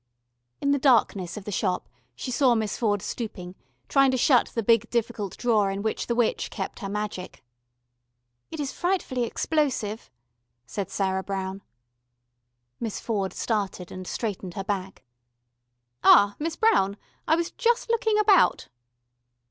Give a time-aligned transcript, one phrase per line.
[0.61, 3.53] In the darkness of the Shop she saw Miss Ford stooping,
[3.87, 7.43] trying to shut the big difficult drawer in which the witch kept her magic.
[8.49, 10.09] "It is frightfully explosive,"
[10.65, 11.61] said Sarah Brown.
[12.79, 15.03] Miss Ford started and straightened her back.
[16.03, 16.97] "Ah, Miss Brown....
[17.27, 18.69] I was just looking about...."